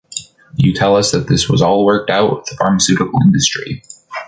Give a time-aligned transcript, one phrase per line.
[0.55, 3.83] You tell us that all of this was worked out with the pharmaceutical industry.